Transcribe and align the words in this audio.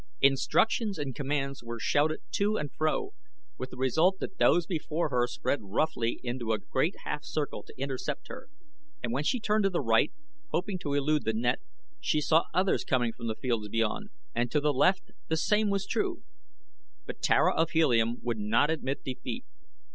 Instructions 0.21 0.97
and 0.97 1.13
commands 1.13 1.63
were 1.63 1.77
shouted 1.79 2.21
to 2.31 2.57
and 2.57 2.73
fro, 2.73 3.13
with 3.59 3.69
the 3.69 3.77
result 3.77 4.17
that 4.17 4.39
those 4.39 4.65
before 4.65 5.09
her 5.09 5.27
spread 5.27 5.59
roughly 5.61 6.19
into 6.23 6.53
a 6.53 6.57
great 6.57 6.95
half 7.03 7.23
circle 7.23 7.61
to 7.61 7.73
intercept 7.79 8.27
her, 8.27 8.47
and 9.03 9.13
when 9.13 9.23
she 9.23 9.39
turned 9.39 9.63
to 9.63 9.69
the 9.69 9.79
right, 9.79 10.11
hoping 10.47 10.79
to 10.79 10.95
elude 10.95 11.23
the 11.23 11.33
net, 11.33 11.59
she 11.99 12.19
saw 12.19 12.45
others 12.51 12.83
coming 12.83 13.13
from 13.13 13.31
fields 13.39 13.69
beyond, 13.69 14.09
and 14.33 14.49
to 14.49 14.59
the 14.59 14.73
left 14.73 15.11
the 15.27 15.37
same 15.37 15.69
was 15.69 15.85
true. 15.85 16.23
But 17.05 17.21
Tara 17.21 17.53
of 17.53 17.69
Helium 17.69 18.19
would 18.23 18.39
not 18.39 18.71
admit 18.71 19.03
defeat. 19.03 19.45